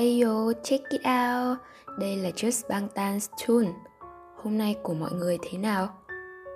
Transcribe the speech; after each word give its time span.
Ayo, 0.00 0.52
check 0.62 0.88
it 0.88 1.00
out. 1.00 1.58
Đây 1.98 2.16
là 2.16 2.30
Just 2.30 2.68
Bangtan's 2.68 3.28
Tune. 3.46 3.68
Hôm 4.42 4.58
nay 4.58 4.76
của 4.82 4.94
mọi 4.94 5.12
người 5.12 5.38
thế 5.42 5.58
nào? 5.58 5.88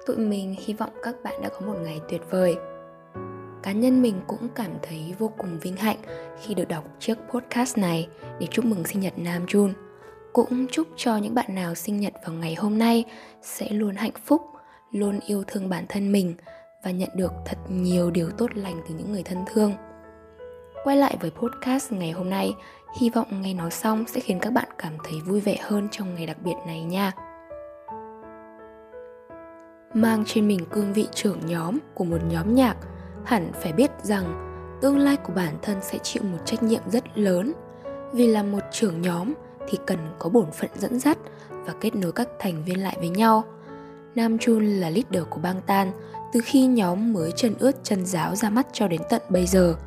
Tụi 0.07 0.17
mình 0.17 0.57
hy 0.59 0.75
vọng 0.75 0.91
các 1.03 1.15
bạn 1.25 1.43
đã 1.43 1.49
có 1.49 1.67
một 1.67 1.75
ngày 1.83 2.01
tuyệt 2.09 2.21
vời. 2.30 2.57
Cá 3.62 3.72
nhân 3.72 4.03
mình 4.03 4.21
cũng 4.27 4.49
cảm 4.54 4.71
thấy 4.83 5.15
vô 5.19 5.33
cùng 5.38 5.59
vinh 5.59 5.77
hạnh 5.77 5.96
khi 6.43 6.54
được 6.54 6.69
đọc 6.69 6.85
chiếc 6.99 7.15
podcast 7.33 7.79
này 7.79 8.09
để 8.41 8.46
chúc 8.51 8.65
mừng 8.65 8.85
sinh 8.85 9.01
nhật 9.01 9.12
Nam 9.17 9.47
Jun. 9.47 9.73
Cũng 10.33 10.67
chúc 10.71 10.89
cho 10.97 11.17
những 11.17 11.35
bạn 11.35 11.55
nào 11.55 11.75
sinh 11.75 12.01
nhật 12.01 12.13
vào 12.27 12.35
ngày 12.35 12.55
hôm 12.55 12.79
nay 12.79 13.05
sẽ 13.43 13.71
luôn 13.71 13.95
hạnh 13.95 14.17
phúc, 14.25 14.43
luôn 14.93 15.21
yêu 15.27 15.45
thương 15.47 15.69
bản 15.69 15.85
thân 15.89 16.13
mình 16.13 16.35
và 16.85 16.91
nhận 16.91 17.11
được 17.17 17.33
thật 17.47 17.59
nhiều 17.69 18.11
điều 18.11 18.31
tốt 18.31 18.51
lành 18.55 18.81
từ 18.89 18.95
những 18.95 19.13
người 19.13 19.23
thân 19.23 19.39
thương. 19.47 19.73
Quay 20.85 20.97
lại 20.97 21.17
với 21.21 21.31
podcast 21.31 21.93
ngày 21.93 22.11
hôm 22.11 22.31
nay, 22.31 22.55
hy 22.95 23.11
vọng 23.11 23.43
nghe 23.43 23.55
nó 23.55 23.71
xong 23.71 24.05
sẽ 24.09 24.21
khiến 24.21 24.39
các 24.39 24.53
bạn 24.53 24.69
cảm 24.79 24.93
thấy 25.05 25.21
vui 25.21 25.41
vẻ 25.41 25.57
hơn 25.62 25.89
trong 25.91 26.15
ngày 26.15 26.27
đặc 26.27 26.37
biệt 26.45 26.55
này 26.66 26.83
nha. 26.83 27.12
Mang 29.95 30.25
trên 30.27 30.48
mình 30.48 30.65
cương 30.71 30.93
vị 30.93 31.09
trưởng 31.15 31.38
nhóm 31.47 31.79
của 31.95 32.05
một 32.05 32.19
nhóm 32.30 32.55
nhạc, 32.55 32.77
hẳn 33.25 33.52
phải 33.55 33.73
biết 33.73 33.91
rằng 34.02 34.51
tương 34.83 34.99
lai 34.99 35.16
của 35.16 35.33
bản 35.33 35.59
thân 35.62 35.79
sẽ 35.83 35.99
chịu 35.99 36.23
một 36.23 36.38
trách 36.45 36.62
nhiệm 36.62 36.83
rất 36.91 37.19
lớn. 37.19 37.52
Vì 38.12 38.27
là 38.27 38.43
một 38.43 38.62
trưởng 38.71 39.02
nhóm 39.02 39.33
thì 39.69 39.79
cần 39.87 39.99
có 40.19 40.29
bổn 40.30 40.51
phận 40.52 40.71
dẫn 40.74 40.99
dắt 40.99 41.19
và 41.51 41.73
kết 41.80 41.95
nối 41.95 42.13
các 42.13 42.29
thành 42.38 42.65
viên 42.65 42.83
lại 42.83 42.97
với 42.99 43.09
nhau. 43.09 43.45
Nam 44.15 44.37
Jun 44.37 44.80
là 44.80 44.91
leader 44.91 45.29
của 45.30 45.41
bang 45.41 45.61
tan 45.66 45.93
từ 46.33 46.41
khi 46.45 46.66
nhóm 46.66 47.13
mới 47.13 47.33
chân 47.37 47.55
ướt 47.59 47.77
chân 47.83 48.07
giáo 48.07 48.37
ra 48.37 48.51
mắt 48.51 48.66
cho 48.73 48.88
đến 48.88 49.01
tận 49.11 49.23
bây 49.29 49.47
giờ– 49.47 49.74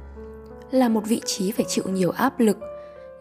là 0.72 0.90
một 0.90 1.02
vị 1.06 1.22
trí 1.26 1.52
phải 1.52 1.66
chịu 1.70 1.84
nhiều 1.88 2.12
áp 2.12 2.40
lực 2.40 2.58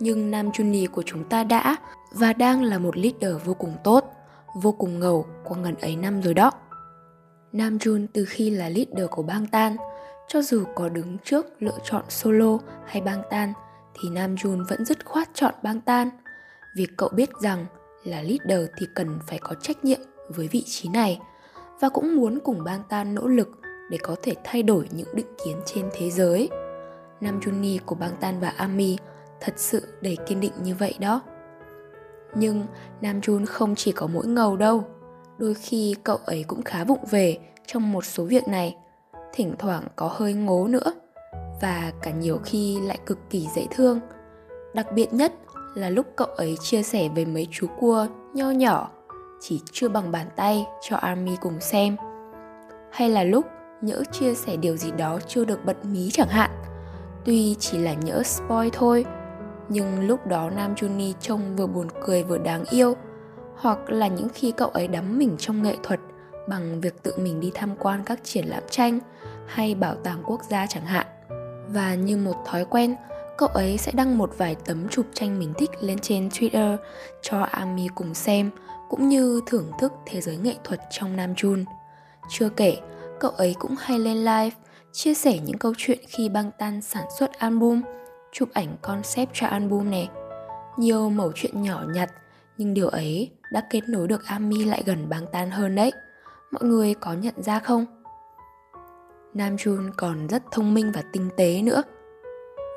nhưng 0.00 0.30
Nam 0.30 0.50
Juni 0.50 0.86
của 0.92 1.02
chúng 1.06 1.24
ta 1.24 1.44
đã 1.44 1.76
và 2.12 2.32
đang 2.32 2.62
là 2.62 2.78
một 2.78 2.96
leader 2.96 3.44
vô 3.44 3.54
cùng 3.54 3.76
tốt, 3.84 4.04
vô 4.54 4.72
cùng 4.72 5.00
ngầu 5.00 5.26
qua 5.44 5.58
ngần 5.58 5.74
ấy 5.74 5.96
năm 5.96 6.22
rồi 6.22 6.34
đó. 6.34 6.50
Nam 7.52 7.76
Jun 7.76 8.06
từ 8.12 8.24
khi 8.24 8.50
là 8.50 8.68
leader 8.68 9.10
của 9.10 9.22
bang 9.22 9.46
tan, 9.46 9.76
cho 10.28 10.42
dù 10.42 10.64
có 10.74 10.88
đứng 10.88 11.18
trước 11.24 11.46
lựa 11.62 11.78
chọn 11.84 12.04
solo 12.08 12.58
hay 12.86 13.02
bang 13.02 13.22
tan 13.30 13.52
thì 13.94 14.08
Nam 14.08 14.34
Jun 14.34 14.64
vẫn 14.68 14.84
dứt 14.84 15.06
khoát 15.06 15.28
chọn 15.34 15.54
bang 15.62 15.80
tan 15.80 16.10
vì 16.76 16.86
cậu 16.96 17.08
biết 17.08 17.30
rằng 17.42 17.66
là 18.04 18.22
leader 18.22 18.70
thì 18.78 18.86
cần 18.94 19.18
phải 19.26 19.38
có 19.38 19.54
trách 19.54 19.84
nhiệm 19.84 20.00
với 20.28 20.48
vị 20.48 20.62
trí 20.66 20.88
này 20.88 21.20
và 21.80 21.88
cũng 21.88 22.16
muốn 22.16 22.38
cùng 22.44 22.64
bang 22.64 22.82
tan 22.88 23.14
nỗ 23.14 23.26
lực 23.26 23.48
để 23.90 23.98
có 24.02 24.16
thể 24.22 24.34
thay 24.44 24.62
đổi 24.62 24.88
những 24.92 25.14
định 25.14 25.34
kiến 25.44 25.60
trên 25.66 25.88
thế 25.94 26.10
giới. 26.10 26.48
Nam 27.20 27.40
Juni 27.40 27.78
của 27.86 27.94
Bang 27.94 28.16
Tan 28.20 28.40
và 28.40 28.48
Ami 28.48 28.98
thật 29.46 29.54
sự 29.56 29.82
đầy 30.00 30.16
kiên 30.26 30.40
định 30.40 30.52
như 30.62 30.74
vậy 30.74 30.94
đó. 31.00 31.20
Nhưng 32.34 32.66
Nam 33.00 33.20
Jun 33.20 33.46
không 33.46 33.74
chỉ 33.74 33.92
có 33.92 34.06
mỗi 34.06 34.26
ngầu 34.26 34.56
đâu, 34.56 34.84
đôi 35.38 35.54
khi 35.54 35.94
cậu 36.04 36.16
ấy 36.16 36.44
cũng 36.48 36.62
khá 36.62 36.84
vụng 36.84 37.04
về 37.10 37.38
trong 37.66 37.92
một 37.92 38.04
số 38.04 38.24
việc 38.24 38.48
này, 38.48 38.76
thỉnh 39.32 39.54
thoảng 39.58 39.82
có 39.96 40.10
hơi 40.12 40.34
ngố 40.34 40.68
nữa 40.68 40.94
và 41.62 41.92
cả 42.02 42.10
nhiều 42.10 42.40
khi 42.44 42.80
lại 42.80 42.98
cực 43.06 43.18
kỳ 43.30 43.48
dễ 43.54 43.66
thương. 43.70 44.00
Đặc 44.74 44.92
biệt 44.92 45.14
nhất 45.14 45.32
là 45.74 45.90
lúc 45.90 46.06
cậu 46.16 46.28
ấy 46.28 46.56
chia 46.60 46.82
sẻ 46.82 47.08
về 47.08 47.24
mấy 47.24 47.48
chú 47.50 47.66
cua 47.80 48.06
nho 48.34 48.50
nhỏ 48.50 48.90
chỉ 49.40 49.60
chưa 49.72 49.88
bằng 49.88 50.12
bàn 50.12 50.26
tay 50.36 50.66
cho 50.88 50.96
Army 50.96 51.36
cùng 51.40 51.60
xem. 51.60 51.96
Hay 52.92 53.08
là 53.08 53.24
lúc 53.24 53.46
nhỡ 53.80 54.02
chia 54.12 54.34
sẻ 54.34 54.56
điều 54.56 54.76
gì 54.76 54.90
đó 54.90 55.18
chưa 55.26 55.44
được 55.44 55.64
bật 55.64 55.84
mí 55.84 56.10
chẳng 56.12 56.28
hạn 56.28 56.50
Tuy 57.26 57.56
chỉ 57.58 57.78
là 57.78 57.94
nhỡ 57.94 58.22
spoil 58.22 58.68
thôi, 58.72 59.04
nhưng 59.68 60.06
lúc 60.06 60.26
đó 60.26 60.50
Nam 60.50 60.74
Juni 60.74 61.12
trông 61.20 61.56
vừa 61.56 61.66
buồn 61.66 61.88
cười 62.04 62.22
vừa 62.22 62.38
đáng 62.38 62.64
yêu, 62.70 62.94
hoặc 63.56 63.78
là 63.90 64.08
những 64.08 64.28
khi 64.34 64.52
cậu 64.56 64.68
ấy 64.68 64.88
đắm 64.88 65.18
mình 65.18 65.36
trong 65.38 65.62
nghệ 65.62 65.76
thuật 65.82 66.00
bằng 66.48 66.80
việc 66.80 67.02
tự 67.02 67.12
mình 67.18 67.40
đi 67.40 67.50
tham 67.54 67.76
quan 67.78 68.02
các 68.06 68.20
triển 68.24 68.46
lãm 68.46 68.62
tranh 68.70 68.98
hay 69.46 69.74
bảo 69.74 69.94
tàng 69.94 70.22
quốc 70.26 70.40
gia 70.50 70.66
chẳng 70.66 70.84
hạn. 70.84 71.06
Và 71.68 71.94
như 71.94 72.16
một 72.16 72.34
thói 72.46 72.64
quen, 72.64 72.96
cậu 73.38 73.48
ấy 73.48 73.78
sẽ 73.78 73.92
đăng 73.92 74.18
một 74.18 74.30
vài 74.38 74.56
tấm 74.64 74.88
chụp 74.88 75.06
tranh 75.14 75.38
mình 75.38 75.52
thích 75.58 75.70
lên 75.80 75.98
trên 75.98 76.28
Twitter 76.28 76.76
cho 77.22 77.40
Ami 77.40 77.88
cùng 77.94 78.14
xem, 78.14 78.50
cũng 78.88 79.08
như 79.08 79.40
thưởng 79.46 79.70
thức 79.78 79.92
thế 80.06 80.20
giới 80.20 80.36
nghệ 80.36 80.54
thuật 80.64 80.80
trong 80.90 81.16
Nam 81.16 81.34
Jun. 81.34 81.64
Chưa 82.30 82.48
kể, 82.48 82.76
cậu 83.20 83.30
ấy 83.30 83.54
cũng 83.58 83.74
hay 83.78 83.98
lên 83.98 84.16
live 84.16 84.50
chia 84.92 85.14
sẻ 85.14 85.38
những 85.44 85.58
câu 85.58 85.72
chuyện 85.78 85.98
khi 86.08 86.28
băng 86.28 86.50
tan 86.58 86.82
sản 86.82 87.04
xuất 87.18 87.32
album, 87.32 87.82
chụp 88.38 88.48
ảnh 88.52 88.76
concept 88.82 89.30
cho 89.32 89.46
album 89.46 89.90
này. 89.90 90.08
Nhiều 90.76 91.10
mẩu 91.10 91.32
chuyện 91.34 91.62
nhỏ 91.62 91.82
nhặt, 91.94 92.10
nhưng 92.58 92.74
điều 92.74 92.88
ấy 92.88 93.30
đã 93.52 93.62
kết 93.70 93.80
nối 93.88 94.08
được 94.08 94.26
Ami 94.26 94.64
lại 94.64 94.82
gần 94.86 95.08
bang 95.08 95.26
tan 95.32 95.50
hơn 95.50 95.74
đấy. 95.74 95.92
Mọi 96.50 96.64
người 96.64 96.94
có 96.94 97.12
nhận 97.12 97.42
ra 97.42 97.58
không? 97.58 97.84
Nam 99.34 99.56
Jun 99.56 99.90
còn 99.96 100.26
rất 100.26 100.42
thông 100.50 100.74
minh 100.74 100.92
và 100.92 101.02
tinh 101.12 101.28
tế 101.36 101.62
nữa. 101.62 101.82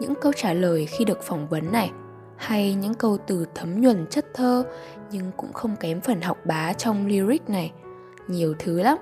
Những 0.02 0.14
câu 0.22 0.32
trả 0.36 0.54
lời 0.54 0.86
khi 0.86 1.06
được 1.06 1.24
phỏng 1.24 1.48
vấn 1.48 1.72
này 1.72 1.92
hay 2.38 2.74
những 2.74 2.94
câu 2.94 3.18
từ 3.28 3.46
thấm 3.56 3.82
nhuần 3.82 4.06
chất 4.10 4.26
thơ 4.34 4.64
nhưng 5.12 5.32
cũng 5.38 5.54
không 5.54 5.76
kém 5.76 6.02
phần 6.02 6.22
học 6.22 6.38
bá 6.46 6.74
trong 6.74 7.08
lyric 7.08 7.50
này. 7.50 7.72
Nhiều 8.28 8.54
thứ 8.60 8.82
lắm. 8.82 8.98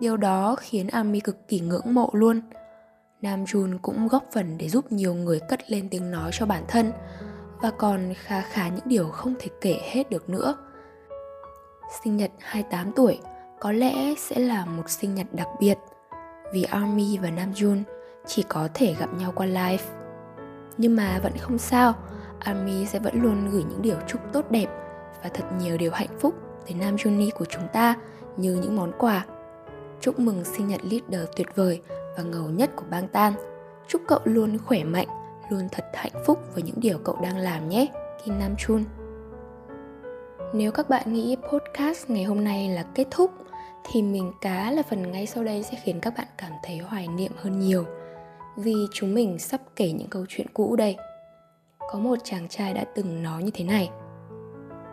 Điều 0.00 0.16
đó 0.16 0.56
khiến 0.60 0.88
Ami 0.88 1.20
cực 1.20 1.48
kỳ 1.48 1.60
ngưỡng 1.60 1.94
mộ 1.94 2.10
luôn. 2.12 2.40
Nam 3.22 3.44
Jun 3.44 3.78
cũng 3.82 4.08
góp 4.08 4.24
phần 4.32 4.58
để 4.58 4.68
giúp 4.68 4.92
nhiều 4.92 5.14
người 5.14 5.40
cất 5.48 5.70
lên 5.70 5.88
tiếng 5.88 6.10
nói 6.10 6.30
cho 6.32 6.46
bản 6.46 6.64
thân 6.68 6.92
và 7.60 7.70
còn 7.70 8.14
khá 8.14 8.40
khá 8.40 8.68
những 8.68 8.84
điều 8.88 9.08
không 9.08 9.34
thể 9.40 9.48
kể 9.60 9.80
hết 9.82 10.10
được 10.10 10.28
nữa. 10.28 10.54
Sinh 12.02 12.16
nhật 12.16 12.30
28 12.38 12.92
tuổi 12.92 13.18
có 13.60 13.72
lẽ 13.72 14.14
sẽ 14.18 14.38
là 14.38 14.64
một 14.64 14.90
sinh 14.90 15.14
nhật 15.14 15.26
đặc 15.32 15.48
biệt 15.60 15.78
vì 16.52 16.62
Army 16.62 17.18
và 17.18 17.30
Nam 17.30 17.52
Jun 17.52 17.82
chỉ 18.26 18.44
có 18.48 18.68
thể 18.74 18.94
gặp 19.00 19.14
nhau 19.18 19.32
qua 19.34 19.46
live. 19.46 19.84
Nhưng 20.78 20.96
mà 20.96 21.20
vẫn 21.22 21.32
không 21.38 21.58
sao, 21.58 21.94
Army 22.40 22.86
sẽ 22.86 22.98
vẫn 22.98 23.22
luôn 23.22 23.50
gửi 23.50 23.64
những 23.68 23.82
điều 23.82 23.96
chúc 24.06 24.20
tốt 24.32 24.50
đẹp 24.50 24.66
và 25.22 25.30
thật 25.34 25.44
nhiều 25.60 25.76
điều 25.76 25.92
hạnh 25.92 26.18
phúc 26.20 26.34
tới 26.66 26.74
Nam 26.74 26.96
Juni 26.96 27.30
của 27.34 27.44
chúng 27.44 27.68
ta 27.72 27.94
như 28.36 28.54
những 28.62 28.76
món 28.76 28.92
quà 28.98 29.26
Chúc 30.00 30.18
mừng 30.18 30.44
sinh 30.44 30.68
nhật 30.68 30.80
leader 30.84 31.28
tuyệt 31.36 31.46
vời 31.54 31.80
và 32.16 32.22
ngầu 32.22 32.50
nhất 32.50 32.70
của 32.76 32.84
bang 32.90 33.08
tan. 33.08 33.32
Chúc 33.88 34.02
cậu 34.08 34.18
luôn 34.24 34.58
khỏe 34.58 34.84
mạnh, 34.84 35.08
luôn 35.50 35.68
thật 35.72 35.84
hạnh 35.94 36.22
phúc 36.26 36.38
với 36.54 36.62
những 36.62 36.80
điều 36.80 36.98
cậu 36.98 37.16
đang 37.22 37.36
làm 37.36 37.68
nhé, 37.68 37.86
Kim 38.24 38.38
Nam 38.38 38.54
Chun. 38.58 38.84
Nếu 40.54 40.72
các 40.72 40.88
bạn 40.88 41.12
nghĩ 41.12 41.36
podcast 41.52 42.10
ngày 42.10 42.24
hôm 42.24 42.44
nay 42.44 42.68
là 42.68 42.82
kết 42.94 43.06
thúc 43.10 43.30
thì 43.84 44.02
mình 44.02 44.32
cá 44.40 44.70
là 44.70 44.82
phần 44.82 45.12
ngay 45.12 45.26
sau 45.26 45.44
đây 45.44 45.62
sẽ 45.62 45.78
khiến 45.82 46.00
các 46.00 46.14
bạn 46.16 46.26
cảm 46.38 46.52
thấy 46.62 46.78
hoài 46.78 47.08
niệm 47.08 47.32
hơn 47.36 47.60
nhiều 47.60 47.84
vì 48.56 48.74
chúng 48.92 49.14
mình 49.14 49.38
sắp 49.38 49.60
kể 49.76 49.92
những 49.92 50.08
câu 50.08 50.24
chuyện 50.28 50.46
cũ 50.54 50.76
đây. 50.76 50.96
Có 51.92 51.98
một 51.98 52.18
chàng 52.24 52.48
trai 52.48 52.74
đã 52.74 52.84
từng 52.94 53.22
nói 53.22 53.42
như 53.42 53.50
thế 53.54 53.64
này. 53.64 53.90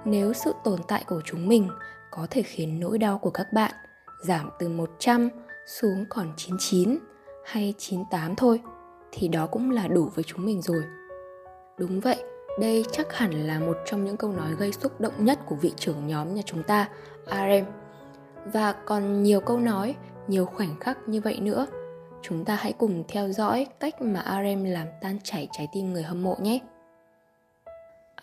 Nếu 0.06 0.34
sự 0.34 0.54
tồn 0.64 0.80
tại 0.88 1.04
của 1.08 1.22
chúng 1.26 1.48
mình 1.48 1.70
có 2.12 2.28
thể 2.30 2.42
khiến 2.42 2.80
nỗi 2.80 2.98
đau 2.98 3.18
của 3.18 3.30
các 3.30 3.54
bạn– 3.54 3.72
giảm 4.20 4.50
từ 4.60 4.70
100 4.70 5.30
xuống 5.70 6.06
còn 6.10 6.34
99 6.38 6.98
hay 7.46 7.74
98 7.78 8.36
thôi 8.36 8.62
thì 9.12 9.28
đó 9.28 9.48
cũng 9.48 9.72
là 9.72 9.88
đủ 9.88 10.10
với 10.16 10.24
chúng 10.24 10.46
mình 10.46 10.62
rồi. 10.62 10.84
Đúng 11.78 12.00
vậy, 12.00 12.24
đây 12.60 12.86
chắc 12.92 13.14
hẳn 13.14 13.48
là 13.48 13.60
một 13.60 13.78
trong 13.86 14.06
những 14.06 14.18
câu 14.18 14.32
nói 14.32 14.56
gây 14.60 14.72
xúc 14.72 15.02
động 15.02 15.14
nhất 15.18 15.40
của 15.46 15.56
vị 15.56 15.74
trưởng 15.76 16.08
nhóm 16.08 16.36
nhà 16.36 16.42
chúng 16.46 16.64
ta, 16.64 16.90
RM. 17.26 17.66
Và 18.54 18.72
còn 18.72 19.24
nhiều 19.24 19.40
câu 19.40 19.60
nói, 19.60 19.96
nhiều 20.28 20.46
khoảnh 20.46 20.80
khắc 20.80 20.98
như 21.10 21.22
vậy 21.22 21.40
nữa. 21.40 21.68
Chúng 22.22 22.46
ta 22.46 22.56
hãy 22.56 22.74
cùng 22.74 23.04
theo 23.08 23.32
dõi 23.32 23.68
cách 23.80 24.02
mà 24.02 24.24
RM 24.26 24.64
làm 24.64 24.88
tan 25.02 25.18
chảy 25.24 25.48
trái 25.52 25.68
tim 25.74 25.94
người 25.94 26.04
hâm 26.04 26.24
mộ 26.24 26.36
nhé. 26.42 26.60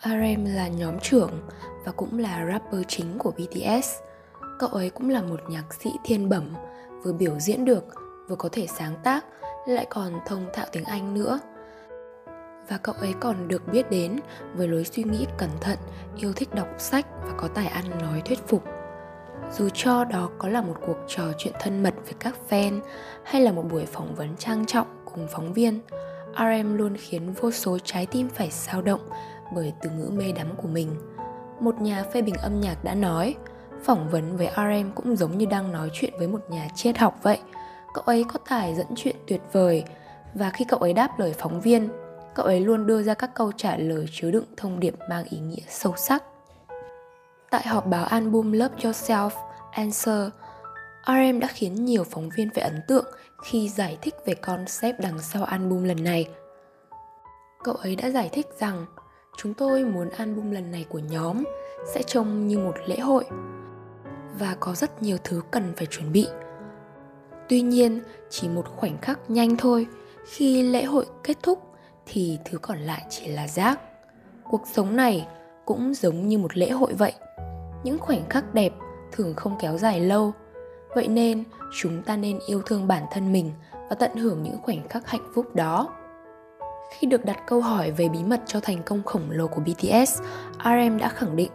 RM 0.05 0.45
là 0.45 0.69
nhóm 0.69 0.99
trưởng 1.01 1.31
và 1.85 1.93
cũng 1.93 2.19
là 2.19 2.47
rapper 2.53 2.83
chính 2.89 3.19
của 3.19 3.31
BTS 3.31 3.89
cậu 4.59 4.69
ấy 4.69 4.91
cũng 4.91 5.11
là 5.11 5.23
một 5.23 5.41
nhạc 5.49 5.75
sĩ 5.75 5.91
thiên 6.05 6.29
bẩm 6.29 6.55
vừa 7.03 7.13
biểu 7.13 7.39
diễn 7.39 7.65
được, 7.65 7.85
vừa 8.29 8.37
có 8.37 8.49
thể 8.53 8.67
sáng 8.67 8.95
tác, 9.05 9.25
lại 9.67 9.87
còn 9.91 10.13
thông 10.27 10.47
thạo 10.53 10.67
tiếng 10.73 10.85
anh 10.85 11.15
nữa. 11.15 11.41
Và 12.69 12.79
cậu 12.79 12.95
ấy 12.95 13.15
còn 13.21 13.49
được 13.49 13.63
biết 13.73 13.91
đến 13.91 14.21
với 14.55 14.69
lối 14.69 14.85
suy 14.85 15.05
nghĩ 15.05 15.27
cẩn 15.39 15.51
thận, 15.61 15.79
yêu 16.17 16.33
thích 16.33 16.55
đọc 16.55 16.69
sách 16.79 17.07
và 17.23 17.33
có 17.37 17.49
tài 17.49 17.67
ăn 17.67 17.85
nói 18.03 18.23
thuyết 18.25 18.39
phục. 18.49 18.65
Dù 19.53 19.69
cho 19.75 20.05
đó 20.05 20.31
có 20.39 20.49
là 20.49 20.61
một 20.63 20.75
cuộc 20.87 20.97
trò 21.07 21.23
chuyện 21.39 21.55
thân 21.61 21.83
mật 21.83 21.95
với 22.05 22.15
các 22.19 22.35
fan 22.49 22.81
hay 23.25 23.43
là 23.43 23.53
một 23.53 23.63
buổi 23.71 23.87
phỏng 23.87 24.15
vấn 24.15 24.37
trang 24.37 24.67
trọng 24.67 24.87
cùng 25.05 25.27
phóng 25.31 25.53
viên 25.53 25.81
rm 26.39 26.77
luôn 26.77 26.97
khiến 26.97 27.33
vô 27.33 27.51
số 27.51 27.79
trái 27.85 28.07
tim 28.07 28.29
phải 28.29 28.51
sao 28.51 28.83
động 28.83 29.01
bởi 29.55 29.73
từ 29.83 29.91
ngữ 29.91 30.11
mê 30.11 30.33
đắm 30.33 30.49
của 30.57 30.69
mình. 30.69 30.91
Một 31.61 31.81
nhà 31.81 32.05
phê 32.13 32.23
bình 32.23 32.35
âm 32.35 32.61
nhạc 32.61 32.85
đã 32.85 32.95
nói 32.95 33.35
Phỏng 33.87 34.09
vấn 34.11 34.37
với 34.37 34.49
RM 34.57 34.91
cũng 34.95 35.17
giống 35.17 35.39
như 35.39 35.47
đang 35.47 35.73
nói 35.73 35.91
chuyện 35.93 36.13
với 36.19 36.29
một 36.29 36.41
nhà 36.51 36.69
triết 36.75 36.99
học 36.99 37.19
vậy. 37.23 37.39
Cậu 37.95 38.05
ấy 38.05 38.25
có 38.29 38.39
tài 38.49 38.75
dẫn 38.75 38.87
chuyện 38.97 39.17
tuyệt 39.27 39.41
vời 39.53 39.85
và 40.35 40.51
khi 40.51 40.65
cậu 40.69 40.79
ấy 40.81 40.93
đáp 40.93 41.19
lời 41.19 41.35
phóng 41.39 41.61
viên, 41.61 41.89
cậu 42.35 42.47
ấy 42.47 42.61
luôn 42.61 42.87
đưa 42.87 43.03
ra 43.03 43.15
các 43.15 43.31
câu 43.35 43.53
trả 43.57 43.77
lời 43.77 44.07
chứa 44.13 44.31
đựng 44.31 44.45
thông 44.57 44.81
điệp 44.81 44.95
mang 45.11 45.25
ý 45.25 45.39
nghĩa 45.39 45.63
sâu 45.69 45.95
sắc. 45.97 46.23
Tại 47.51 47.67
họp 47.67 47.87
báo 47.87 48.05
album 48.05 48.53
Love 48.53 48.75
Yourself 48.77 49.31
Answer, 49.71 50.29
RM 51.07 51.41
đã 51.41 51.49
khiến 51.49 51.85
nhiều 51.85 52.05
phóng 52.05 52.29
viên 52.37 52.51
phải 52.55 52.65
ấn 52.65 52.81
tượng 52.89 53.07
khi 53.43 53.69
giải 53.69 53.99
thích 54.03 54.15
về 54.27 54.35
concept 54.35 55.01
đằng 55.01 55.19
sau 55.19 55.45
album 55.45 55.85
lần 55.85 56.05
này. 56.05 56.29
Cậu 57.65 57.75
ấy 57.75 57.97
đã 57.97 58.11
giải 58.11 58.29
thích 58.33 58.47
rằng 58.59 58.87
chúng 59.39 59.55
tôi 59.55 59.85
muốn 59.85 60.11
album 60.11 60.51
lần 60.51 60.71
này 60.71 60.87
của 60.89 60.99
nhóm 60.99 61.45
sẽ 61.95 62.03
trông 62.03 62.49
như 62.49 62.59
một 62.59 62.75
lễ 62.87 62.99
hội 62.99 63.25
và 64.39 64.57
có 64.61 64.75
rất 64.75 65.03
nhiều 65.03 65.17
thứ 65.25 65.43
cần 65.51 65.73
phải 65.77 65.87
chuẩn 65.87 66.13
bị. 66.13 66.27
Tuy 67.49 67.61
nhiên, 67.61 68.01
chỉ 68.31 68.49
một 68.49 68.69
khoảnh 68.77 68.99
khắc 68.99 69.31
nhanh 69.31 69.57
thôi, 69.57 69.87
khi 70.27 70.63
lễ 70.63 70.85
hội 70.85 71.07
kết 71.25 71.37
thúc 71.43 71.63
thì 72.07 72.39
thứ 72.45 72.59
còn 72.59 72.79
lại 72.79 73.05
chỉ 73.11 73.27
là 73.27 73.49
rác. 73.49 73.81
Cuộc 74.45 74.63
sống 74.73 74.97
này 74.97 75.27
cũng 75.65 75.95
giống 75.95 76.29
như 76.29 76.39
một 76.39 76.57
lễ 76.57 76.71
hội 76.71 76.95
vậy. 76.95 77.13
Những 77.85 77.99
khoảnh 77.99 78.29
khắc 78.29 78.55
đẹp 78.55 78.73
thường 79.13 79.35
không 79.35 79.57
kéo 79.61 79.79
dài 79.79 80.01
lâu. 80.01 80.33
Vậy 80.95 81.09
nên, 81.09 81.45
chúng 81.81 82.03
ta 82.03 82.17
nên 82.17 82.39
yêu 82.47 82.63
thương 82.67 82.89
bản 82.89 83.03
thân 83.13 83.33
mình 83.33 83.51
và 83.73 83.97
tận 83.99 84.17
hưởng 84.17 84.43
những 84.43 84.59
khoảnh 84.63 84.89
khắc 84.89 85.07
hạnh 85.07 85.33
phúc 85.35 85.55
đó. 85.55 85.89
Khi 86.99 87.07
được 87.07 87.25
đặt 87.25 87.39
câu 87.47 87.61
hỏi 87.61 87.91
về 87.91 88.09
bí 88.09 88.19
mật 88.25 88.41
cho 88.47 88.61
thành 88.61 88.83
công 88.83 89.03
khổng 89.03 89.31
lồ 89.31 89.47
của 89.47 89.61
BTS, 89.61 90.21
RM 90.65 90.99
đã 90.99 91.09
khẳng 91.09 91.37
định 91.37 91.51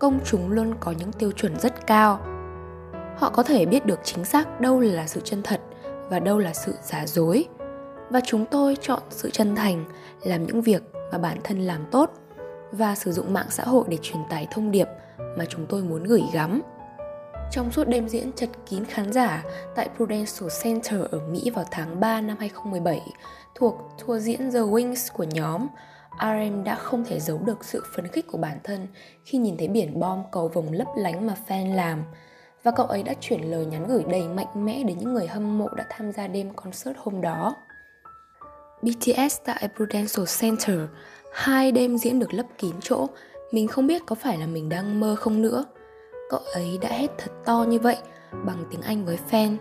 công 0.00 0.20
chúng 0.24 0.52
luôn 0.52 0.74
có 0.80 0.92
những 0.98 1.12
tiêu 1.12 1.32
chuẩn 1.32 1.60
rất 1.60 1.86
cao. 1.86 2.20
Họ 3.16 3.30
có 3.30 3.42
thể 3.42 3.66
biết 3.66 3.86
được 3.86 4.00
chính 4.04 4.24
xác 4.24 4.60
đâu 4.60 4.80
là 4.80 5.06
sự 5.06 5.20
chân 5.24 5.42
thật 5.42 5.60
và 6.08 6.20
đâu 6.20 6.38
là 6.38 6.52
sự 6.52 6.74
giả 6.82 7.06
dối. 7.06 7.44
Và 8.10 8.20
chúng 8.26 8.46
tôi 8.46 8.76
chọn 8.80 9.02
sự 9.10 9.30
chân 9.30 9.56
thành, 9.56 9.84
làm 10.22 10.46
những 10.46 10.62
việc 10.62 10.82
mà 11.12 11.18
bản 11.18 11.38
thân 11.44 11.58
làm 11.58 11.84
tốt 11.90 12.12
và 12.72 12.94
sử 12.94 13.12
dụng 13.12 13.32
mạng 13.32 13.46
xã 13.50 13.64
hội 13.64 13.84
để 13.88 13.98
truyền 14.02 14.22
tải 14.30 14.48
thông 14.50 14.70
điệp 14.70 14.88
mà 15.18 15.44
chúng 15.48 15.66
tôi 15.66 15.82
muốn 15.82 16.04
gửi 16.04 16.22
gắm. 16.32 16.62
Trong 17.50 17.70
suốt 17.70 17.88
đêm 17.88 18.08
diễn 18.08 18.32
chật 18.32 18.50
kín 18.66 18.84
khán 18.84 19.12
giả 19.12 19.44
tại 19.74 19.88
Prudential 19.96 20.48
Center 20.62 21.00
ở 21.10 21.20
Mỹ 21.30 21.50
vào 21.54 21.64
tháng 21.70 22.00
3 22.00 22.20
năm 22.20 22.36
2017 22.40 23.00
thuộc 23.54 23.74
tour 23.98 24.22
diễn 24.22 24.38
The 24.52 24.60
Wings 24.60 25.12
của 25.12 25.24
nhóm, 25.24 25.66
RM 26.18 26.64
đã 26.64 26.74
không 26.74 27.04
thể 27.04 27.20
giấu 27.20 27.38
được 27.38 27.64
sự 27.64 27.82
phấn 27.94 28.08
khích 28.08 28.26
của 28.26 28.38
bản 28.38 28.58
thân 28.64 28.86
khi 29.24 29.38
nhìn 29.38 29.56
thấy 29.56 29.68
biển 29.68 30.00
bom 30.00 30.22
cầu 30.32 30.48
vồng 30.48 30.72
lấp 30.72 30.88
lánh 30.96 31.26
mà 31.26 31.34
fan 31.48 31.74
làm 31.74 32.04
và 32.62 32.70
cậu 32.70 32.86
ấy 32.86 33.02
đã 33.02 33.14
chuyển 33.20 33.40
lời 33.40 33.66
nhắn 33.66 33.86
gửi 33.88 34.04
đầy 34.08 34.28
mạnh 34.28 34.64
mẽ 34.64 34.82
đến 34.82 34.98
những 34.98 35.14
người 35.14 35.26
hâm 35.26 35.58
mộ 35.58 35.68
đã 35.76 35.86
tham 35.90 36.12
gia 36.12 36.26
đêm 36.26 36.50
concert 36.54 36.96
hôm 36.98 37.20
đó. 37.20 37.56
BTS 38.82 39.38
tại 39.44 39.68
Prudential 39.76 40.26
Center, 40.40 40.78
hai 41.32 41.72
đêm 41.72 41.98
diễn 41.98 42.18
được 42.18 42.34
lấp 42.34 42.46
kín 42.58 42.74
chỗ, 42.80 43.06
mình 43.52 43.68
không 43.68 43.86
biết 43.86 44.02
có 44.06 44.14
phải 44.14 44.38
là 44.38 44.46
mình 44.46 44.68
đang 44.68 45.00
mơ 45.00 45.16
không 45.18 45.42
nữa. 45.42 45.64
Cậu 46.30 46.40
ấy 46.54 46.78
đã 46.82 46.88
hét 46.88 47.10
thật 47.18 47.32
to 47.44 47.64
như 47.68 47.78
vậy 47.78 47.96
bằng 48.46 48.64
tiếng 48.70 48.80
Anh 48.80 49.04
với 49.04 49.18
fan. 49.30 49.56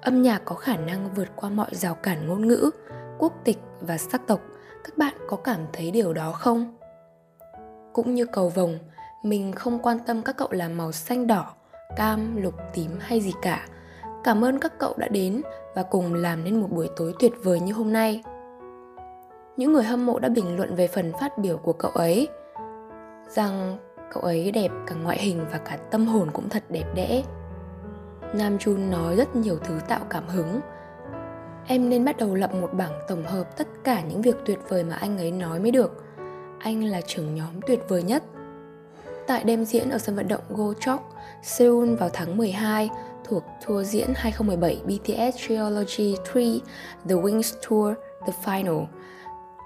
Âm 0.00 0.22
nhạc 0.22 0.42
có 0.44 0.54
khả 0.54 0.76
năng 0.76 1.14
vượt 1.14 1.28
qua 1.36 1.50
mọi 1.50 1.68
rào 1.72 1.94
cản 1.94 2.28
ngôn 2.28 2.48
ngữ, 2.48 2.70
quốc 3.18 3.32
tịch 3.44 3.58
và 3.80 3.98
sắc 3.98 4.26
tộc– 4.26 4.40
các 4.84 4.98
bạn 4.98 5.14
có 5.28 5.36
cảm 5.36 5.60
thấy 5.72 5.90
điều 5.90 6.12
đó 6.12 6.32
không? 6.32 6.74
Cũng 7.92 8.14
như 8.14 8.26
cầu 8.26 8.48
vồng, 8.48 8.78
mình 9.22 9.52
không 9.52 9.78
quan 9.78 9.98
tâm 10.06 10.22
các 10.22 10.36
cậu 10.36 10.48
làm 10.50 10.76
màu 10.76 10.92
xanh 10.92 11.26
đỏ, 11.26 11.54
cam, 11.96 12.36
lục, 12.42 12.54
tím 12.74 12.90
hay 13.00 13.20
gì 13.20 13.32
cả. 13.42 13.66
Cảm 14.24 14.44
ơn 14.44 14.58
các 14.58 14.78
cậu 14.78 14.94
đã 14.96 15.08
đến 15.08 15.42
và 15.74 15.82
cùng 15.82 16.14
làm 16.14 16.44
nên 16.44 16.60
một 16.60 16.68
buổi 16.70 16.88
tối 16.96 17.14
tuyệt 17.18 17.32
vời 17.42 17.60
như 17.60 17.72
hôm 17.72 17.92
nay. 17.92 18.22
Những 19.56 19.72
người 19.72 19.84
hâm 19.84 20.06
mộ 20.06 20.18
đã 20.18 20.28
bình 20.28 20.56
luận 20.56 20.74
về 20.74 20.88
phần 20.88 21.12
phát 21.20 21.38
biểu 21.38 21.56
của 21.56 21.72
cậu 21.72 21.90
ấy. 21.90 22.28
Rằng 23.28 23.78
cậu 24.12 24.22
ấy 24.22 24.50
đẹp 24.50 24.70
cả 24.86 24.94
ngoại 24.94 25.18
hình 25.18 25.44
và 25.52 25.58
cả 25.58 25.78
tâm 25.90 26.06
hồn 26.06 26.30
cũng 26.32 26.48
thật 26.48 26.62
đẹp 26.68 26.94
đẽ. 26.94 27.22
Nam 28.34 28.56
jun 28.56 28.90
nói 28.90 29.16
rất 29.16 29.36
nhiều 29.36 29.58
thứ 29.64 29.80
tạo 29.88 30.00
cảm 30.10 30.28
hứng 30.28 30.60
em 31.66 31.88
nên 31.88 32.04
bắt 32.04 32.16
đầu 32.16 32.34
lập 32.34 32.54
một 32.54 32.70
bảng 32.72 33.00
tổng 33.08 33.24
hợp 33.24 33.56
tất 33.56 33.68
cả 33.84 34.02
những 34.02 34.22
việc 34.22 34.36
tuyệt 34.46 34.58
vời 34.68 34.84
mà 34.84 34.94
anh 34.94 35.18
ấy 35.18 35.30
nói 35.32 35.60
mới 35.60 35.70
được 35.70 36.04
anh 36.58 36.84
là 36.84 37.00
trưởng 37.00 37.34
nhóm 37.34 37.60
tuyệt 37.66 37.80
vời 37.88 38.02
nhất 38.02 38.22
tại 39.30 39.44
đêm 39.44 39.64
diễn 39.64 39.90
ở 39.90 39.98
sân 39.98 40.16
vận 40.16 40.28
động 40.28 40.40
Gochok, 40.48 41.14
Seoul 41.42 41.94
vào 41.94 42.10
tháng 42.12 42.36
12 42.36 42.90
thuộc 43.24 43.44
tour 43.66 43.88
diễn 43.88 44.08
2017 44.16 44.80
BTS 44.84 45.36
Trilogy 45.36 46.16
3 46.34 46.40
The 47.08 47.14
Wings 47.14 47.54
Tour 47.68 47.94
The 48.26 48.32
Final. 48.44 48.86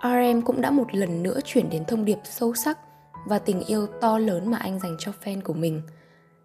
RM 0.02 0.40
cũng 0.40 0.60
đã 0.60 0.70
một 0.70 0.94
lần 0.94 1.22
nữa 1.22 1.40
chuyển 1.44 1.70
đến 1.70 1.84
thông 1.84 2.04
điệp 2.04 2.18
sâu 2.24 2.54
sắc 2.54 2.78
và 3.26 3.38
tình 3.38 3.60
yêu 3.60 3.86
to 3.86 4.18
lớn 4.18 4.50
mà 4.50 4.58
anh 4.58 4.80
dành 4.80 4.96
cho 4.98 5.12
fan 5.24 5.40
của 5.44 5.52
mình. 5.52 5.82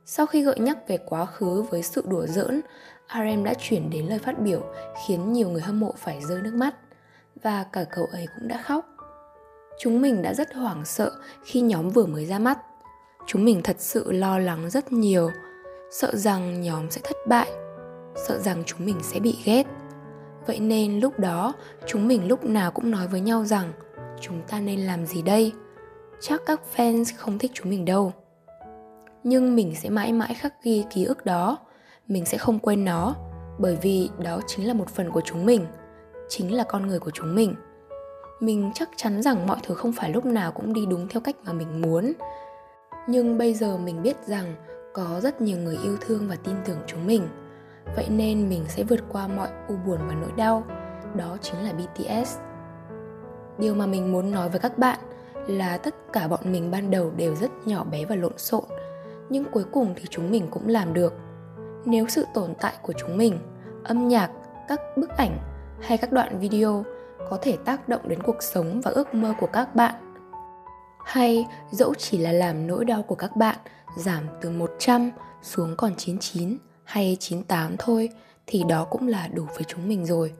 Sau 0.05 0.25
khi 0.25 0.41
gợi 0.41 0.59
nhắc 0.59 0.77
về 0.87 0.97
quá 0.97 1.25
khứ 1.25 1.61
với 1.61 1.83
sự 1.83 2.03
đùa 2.07 2.25
giỡn, 2.25 2.61
RM 3.13 3.43
đã 3.43 3.53
chuyển 3.53 3.89
đến 3.89 4.05
lời 4.05 4.19
phát 4.19 4.39
biểu 4.39 4.61
khiến 5.07 5.33
nhiều 5.33 5.49
người 5.49 5.61
hâm 5.61 5.79
mộ 5.79 5.93
phải 5.97 6.21
rơi 6.21 6.41
nước 6.41 6.53
mắt 6.53 6.75
và 7.43 7.65
cả 7.71 7.83
cậu 7.83 8.05
ấy 8.05 8.27
cũng 8.35 8.47
đã 8.47 8.61
khóc. 8.61 8.85
Chúng 9.79 10.01
mình 10.01 10.21
đã 10.21 10.33
rất 10.33 10.53
hoảng 10.53 10.85
sợ 10.85 11.11
khi 11.43 11.61
nhóm 11.61 11.89
vừa 11.89 12.05
mới 12.05 12.25
ra 12.25 12.39
mắt. 12.39 12.59
Chúng 13.27 13.45
mình 13.45 13.61
thật 13.63 13.75
sự 13.79 14.11
lo 14.11 14.39
lắng 14.39 14.69
rất 14.69 14.91
nhiều, 14.91 15.31
sợ 15.91 16.15
rằng 16.15 16.61
nhóm 16.61 16.91
sẽ 16.91 17.01
thất 17.03 17.17
bại, 17.27 17.51
sợ 18.27 18.37
rằng 18.37 18.63
chúng 18.65 18.85
mình 18.85 18.99
sẽ 19.03 19.19
bị 19.19 19.37
ghét. 19.45 19.63
Vậy 20.47 20.59
nên 20.59 20.99
lúc 20.99 21.19
đó 21.19 21.53
chúng 21.85 22.07
mình 22.07 22.27
lúc 22.27 22.45
nào 22.45 22.71
cũng 22.71 22.91
nói 22.91 23.07
với 23.07 23.21
nhau 23.21 23.45
rằng 23.45 23.71
chúng 24.21 24.41
ta 24.47 24.59
nên 24.59 24.79
làm 24.79 25.05
gì 25.05 25.21
đây? 25.21 25.53
Chắc 26.21 26.41
các 26.45 26.61
fans 26.75 27.05
không 27.17 27.39
thích 27.39 27.51
chúng 27.53 27.69
mình 27.69 27.85
đâu. 27.85 28.13
Nhưng 29.23 29.55
mình 29.55 29.75
sẽ 29.75 29.89
mãi 29.89 30.13
mãi 30.13 30.33
khắc 30.33 30.63
ghi 30.63 30.85
ký 30.89 31.05
ức 31.05 31.25
đó 31.25 31.57
mình 32.09 32.25
sẽ 32.25 32.37
không 32.37 32.59
quên 32.59 32.85
nó, 32.85 33.15
bởi 33.57 33.77
vì 33.81 34.09
đó 34.23 34.39
chính 34.47 34.67
là 34.67 34.73
một 34.73 34.89
phần 34.89 35.11
của 35.11 35.21
chúng 35.21 35.45
mình, 35.45 35.65
chính 36.29 36.53
là 36.53 36.63
con 36.63 36.87
người 36.87 36.99
của 36.99 37.11
chúng 37.11 37.35
mình. 37.35 37.55
Mình 38.39 38.71
chắc 38.73 38.89
chắn 38.95 39.21
rằng 39.21 39.47
mọi 39.47 39.57
thứ 39.63 39.75
không 39.75 39.91
phải 39.91 40.09
lúc 40.09 40.25
nào 40.25 40.51
cũng 40.51 40.73
đi 40.73 40.85
đúng 40.85 41.07
theo 41.07 41.21
cách 41.21 41.35
mà 41.43 41.53
mình 41.53 41.81
muốn. 41.81 42.13
Nhưng 43.07 43.37
bây 43.37 43.53
giờ 43.53 43.77
mình 43.77 44.01
biết 44.01 44.17
rằng 44.27 44.55
có 44.93 45.19
rất 45.23 45.41
nhiều 45.41 45.57
người 45.57 45.77
yêu 45.83 45.97
thương 46.01 46.27
và 46.29 46.35
tin 46.43 46.55
tưởng 46.65 46.77
chúng 46.87 47.07
mình. 47.07 47.27
Vậy 47.95 48.05
nên 48.09 48.49
mình 48.49 48.63
sẽ 48.67 48.83
vượt 48.83 48.99
qua 49.09 49.27
mọi 49.27 49.49
u 49.67 49.75
buồn 49.85 49.99
và 50.07 50.15
nỗi 50.15 50.31
đau. 50.35 50.63
Đó 51.15 51.37
chính 51.41 51.59
là 51.63 51.73
bts 51.73 52.37
điều 53.59 53.75
mà 53.75 53.85
mình 53.85 54.11
muốn 54.11 54.31
nói 54.31 54.49
với 54.49 54.59
các 54.59 54.77
bạn 54.77 54.99
là 55.47 55.77
tất 55.77 55.95
cả 56.13 56.27
bọn 56.27 56.39
mình 56.51 56.71
ban 56.71 56.91
đầu 56.91 57.11
đều 57.17 57.35
rất 57.35 57.51
nhỏ 57.65 57.83
bé 57.83 58.05
và 58.05 58.15
lộn 58.15 58.37
xộn, 58.37 58.63
nhưng 59.29 59.45
cuối 59.51 59.63
cùng 59.71 59.93
thì 59.95 60.03
chúng 60.09 60.31
mình 60.31 60.47
cũng 60.51 60.67
làm 60.67 60.93
được 60.93 61.13
nếu 61.85 62.07
sự 62.07 62.25
tồn 62.33 62.53
tại 62.59 62.73
của 62.81 62.93
chúng 62.97 63.17
mình, 63.17 63.39
âm 63.83 64.07
nhạc, 64.07 64.31
các 64.67 64.81
bức 64.97 65.09
ảnh 65.09 65.37
hay 65.81 65.97
các 65.97 66.11
đoạn 66.11 66.39
video 66.39 66.83
có 67.29 67.37
thể 67.41 67.57
tác 67.65 67.89
động 67.89 68.01
đến 68.07 68.23
cuộc 68.23 68.43
sống 68.43 68.81
và 68.81 68.91
ước 68.91 69.13
mơ 69.13 69.33
của 69.39 69.47
các 69.47 69.75
bạn 69.75 69.95
hay 71.05 71.47
dẫu 71.71 71.93
chỉ 71.93 72.17
là 72.17 72.31
làm 72.31 72.67
nỗi 72.67 72.85
đau 72.85 73.03
của 73.03 73.15
các 73.15 73.35
bạn 73.35 73.55
giảm 73.97 74.23
từ 74.41 74.49
100 74.49 75.11
xuống 75.41 75.75
còn 75.77 75.95
99 75.95 76.57
hay 76.83 77.17
98 77.19 77.75
thôi, 77.79 78.09
thì 78.47 78.63
đó 78.69 78.87
cũng 78.89 79.07
là 79.07 79.27
đủ 79.27 79.45
với 79.55 79.63
chúng 79.67 79.87
mình 79.87 80.05
rồi. 80.05 80.33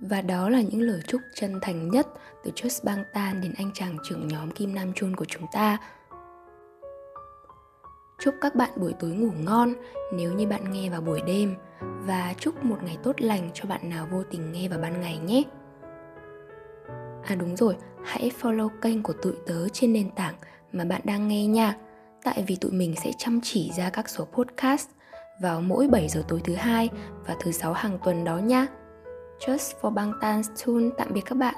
Và 0.00 0.20
đó 0.20 0.48
là 0.48 0.60
những 0.60 0.80
lời 0.80 1.00
chúc 1.06 1.20
chân 1.34 1.58
thành 1.62 1.90
nhất 1.90 2.06
từ 2.44 2.50
Just 2.50 2.84
Bang 2.84 3.04
Tan 3.12 3.40
đến 3.40 3.54
anh 3.56 3.70
chàng 3.74 3.96
trưởng 4.08 4.28
nhóm 4.28 4.50
Kim 4.50 4.74
Nam 4.74 4.92
Chun 4.92 5.16
của 5.16 5.24
chúng 5.24 5.46
ta 5.52 5.78
Chúc 8.24 8.34
các 8.40 8.54
bạn 8.54 8.70
buổi 8.76 8.94
tối 8.98 9.10
ngủ 9.10 9.30
ngon 9.44 9.74
nếu 10.12 10.32
như 10.32 10.46
bạn 10.46 10.72
nghe 10.72 10.90
vào 10.90 11.00
buổi 11.00 11.20
đêm 11.26 11.54
và 11.80 12.34
chúc 12.38 12.64
một 12.64 12.76
ngày 12.82 12.98
tốt 13.02 13.20
lành 13.20 13.50
cho 13.54 13.64
bạn 13.68 13.90
nào 13.90 14.06
vô 14.10 14.22
tình 14.30 14.52
nghe 14.52 14.68
vào 14.68 14.78
ban 14.78 15.00
ngày 15.00 15.18
nhé. 15.18 15.42
À 17.22 17.34
đúng 17.34 17.56
rồi, 17.56 17.76
hãy 18.04 18.30
follow 18.40 18.68
kênh 18.82 19.02
của 19.02 19.12
tụi 19.12 19.32
tớ 19.46 19.68
trên 19.68 19.92
nền 19.92 20.10
tảng 20.10 20.34
mà 20.72 20.84
bạn 20.84 21.00
đang 21.04 21.28
nghe 21.28 21.46
nha. 21.46 21.76
Tại 22.24 22.44
vì 22.46 22.56
tụi 22.56 22.72
mình 22.72 22.94
sẽ 23.04 23.12
chăm 23.18 23.40
chỉ 23.42 23.70
ra 23.76 23.90
các 23.90 24.08
số 24.08 24.24
podcast 24.24 24.88
vào 25.40 25.60
mỗi 25.60 25.88
7 25.88 26.08
giờ 26.08 26.22
tối 26.28 26.40
thứ 26.44 26.54
hai 26.54 26.88
và 27.26 27.36
thứ 27.40 27.52
sáu 27.52 27.72
hàng 27.72 27.98
tuần 28.04 28.24
đó 28.24 28.38
nha. 28.38 28.66
Just 29.38 29.72
for 29.80 29.90
Bangtan 29.90 30.42
Tune 30.64 30.90
tạm 30.98 31.08
biệt 31.12 31.22
các 31.26 31.34
bạn. 31.38 31.54